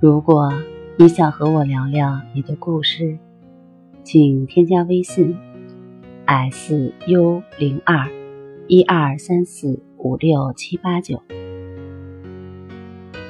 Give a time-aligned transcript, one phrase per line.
[0.00, 0.50] 如果
[0.96, 3.18] 你想和我聊聊你的故事，
[4.02, 5.36] 请添加微信
[6.24, 8.08] s u 零二
[8.66, 11.22] 一二三四五六七八九。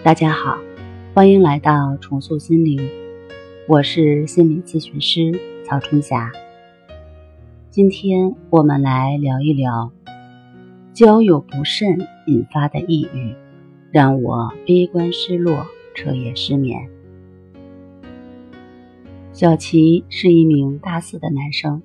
[0.04, 0.60] 大家好，
[1.12, 2.88] 欢迎来到重塑心灵，
[3.66, 6.30] 我是心理咨询师曹春霞。
[7.68, 9.90] 今天我们来聊一聊
[10.92, 13.34] 交友不慎引发的抑郁，
[13.90, 15.66] 让我悲观失落。
[16.00, 16.88] 彻夜失眠。
[19.34, 21.82] 小齐是一名大四的男生，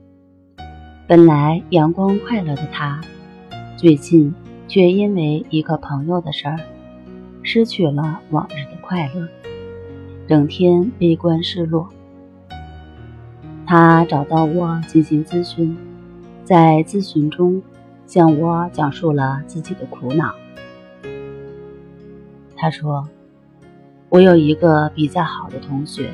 [1.06, 3.02] 本来阳光快乐的他，
[3.76, 4.34] 最近
[4.70, 6.58] 却因为一个朋友的事儿，
[7.44, 9.28] 失去了往日的快乐，
[10.30, 11.90] 整天悲观失落。
[13.68, 15.76] 他找到我进行咨询，
[16.46, 17.62] 在咨询中
[18.08, 20.34] 向我讲述了自己的苦恼。
[22.56, 23.06] 他说。
[24.16, 26.10] 我有一个比较好的同学，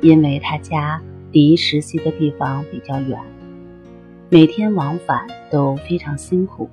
[0.00, 3.20] 因为他家离实习的地方比较远，
[4.28, 6.70] 每天往返都非常辛苦，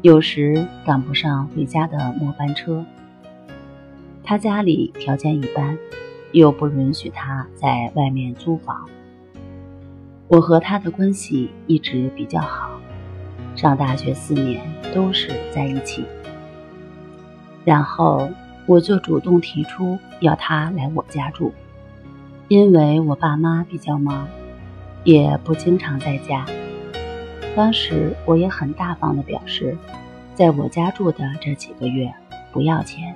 [0.00, 2.86] 有时赶不上回家的末班车。
[4.24, 5.76] 他家里条件一般，
[6.30, 8.88] 又不允许他在外面租房。
[10.26, 12.80] 我和他的关系一直比较好，
[13.56, 16.02] 上大学四年都是在一起，
[17.62, 18.30] 然后。
[18.66, 21.52] 我就主动提出要他来我家住，
[22.48, 24.28] 因为我爸妈比较忙，
[25.04, 26.46] 也不经常在家。
[27.56, 29.76] 当时我也很大方的表示，
[30.34, 32.12] 在我家住的这几个月
[32.52, 33.14] 不要钱，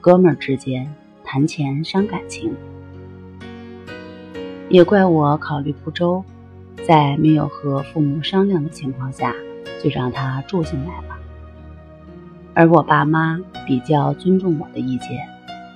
[0.00, 2.54] 哥们儿之间谈钱伤感情。
[4.70, 6.24] 也怪我考虑不周，
[6.86, 9.34] 在没有和父母商量的情况下
[9.82, 11.11] 就让他住进来了。
[12.54, 15.26] 而我爸妈比较尊重我的意见，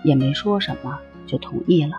[0.04, 1.96] 也没说什么就同意了。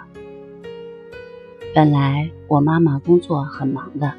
[1.74, 4.14] 本来我妈妈工作很忙的，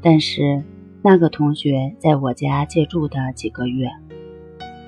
[0.00, 0.62] 但是
[1.02, 3.88] 那个同学在我家借住的几个月，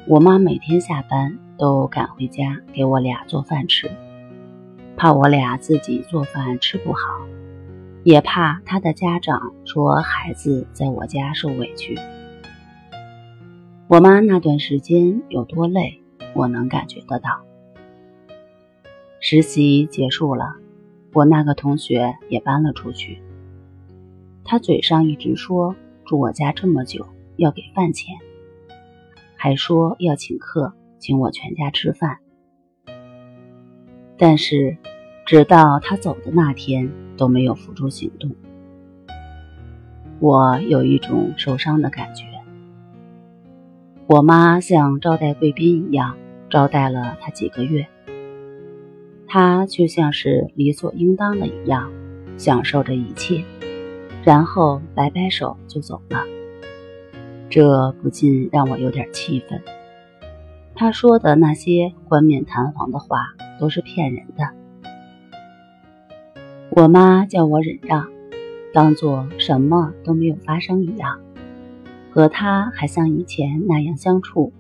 [0.06, 3.90] 我妈每天下班都赶回家给我俩做饭吃，
[4.96, 7.00] 怕我俩自己做饭吃不好，
[8.02, 11.98] 也怕他的家长说孩子在我家受委屈。
[13.90, 16.00] 我妈那段时间有多累，
[16.32, 17.44] 我能感觉得到。
[19.18, 20.54] 实习结束了，
[21.12, 23.20] 我那个同学也搬了出去。
[24.44, 25.74] 他嘴上一直说
[26.04, 28.14] 住我家这么久要给饭钱，
[29.34, 32.18] 还说要请客请我全家吃饭。
[34.16, 34.76] 但是，
[35.26, 38.30] 直到他走的那天都没有付诸行动。
[40.20, 42.29] 我有一种受伤的感觉。
[44.12, 46.16] 我妈像招待贵宾一样
[46.50, 47.86] 招待了他几个月，
[49.28, 51.92] 他却像是理所应当的一样
[52.36, 53.44] 享受着一切，
[54.24, 56.24] 然后摆摆手就走了。
[57.48, 59.62] 这不禁让我有点气愤。
[60.74, 64.44] 他说的那些冠冕堂皇的话都是骗人的。
[66.70, 68.08] 我妈叫我忍让，
[68.74, 71.20] 当做什么都没有发生一样。
[72.12, 74.52] 和他还像以前那样相处，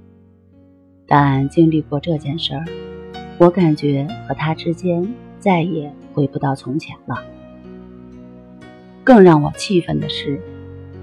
[1.06, 2.64] 但经历过这件事儿，
[3.38, 7.16] 我感觉和他之间再也回不到从前了。
[9.02, 10.40] 更让我气愤的是，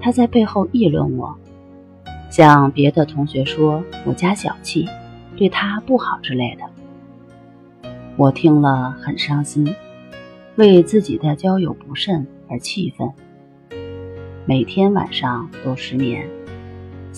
[0.00, 1.36] 他在背后议论我，
[2.30, 4.86] 向别的同学说我家小气，
[5.36, 6.62] 对他不好之类的。
[8.16, 9.68] 我听了很伤心，
[10.56, 13.12] 为自己的交友不慎而气愤，
[14.46, 16.26] 每天晚上都失眠。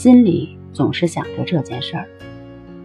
[0.01, 2.09] 心里总是想着这件事儿，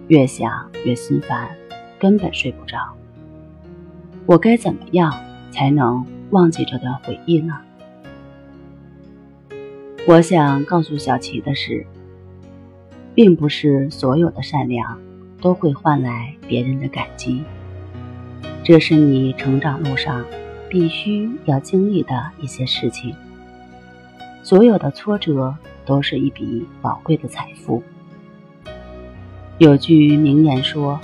[0.09, 1.49] 越想越心烦，
[1.97, 2.77] 根本睡不着。
[4.25, 5.17] 我该怎么样
[5.49, 7.57] 才能忘记这段回忆呢？
[10.05, 11.87] 我想告诉小琪的是，
[13.13, 14.99] 并不是所有的善良
[15.39, 17.45] 都会换来别人的感激，
[18.61, 20.25] 这是你成长路上
[20.69, 23.15] 必须要经历的一些事情。
[24.43, 25.55] 所有的挫折。
[25.85, 27.81] 都是一笔宝贵的财富。
[29.57, 30.99] 有句名言说：“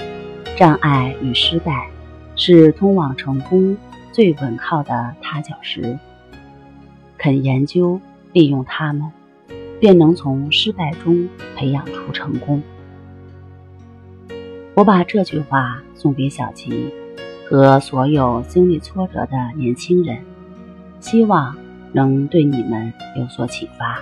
[0.57, 1.89] 障碍与失败
[2.35, 3.77] 是通往成功
[4.11, 5.97] 最稳靠的踏脚石。
[7.17, 8.01] 肯研究
[8.33, 9.09] 利用它们，
[9.79, 12.61] 便能从失败中培养出成功。
[14.73, 16.91] 我把这句话送给小吉
[17.47, 20.17] 和所有经历挫折的年轻人，
[20.99, 21.55] 希望
[21.93, 24.01] 能对你们有所启发。